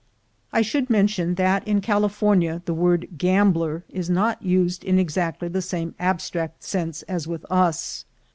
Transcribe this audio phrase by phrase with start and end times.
[0.51, 5.47] "i I should mention that in California the word gambler is not used in exactly
[5.47, 8.05] the same abstract sense as with us.